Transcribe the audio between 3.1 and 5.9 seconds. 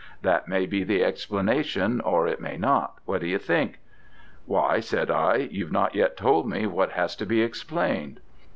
do you think?' 'Why,' said I, 'you've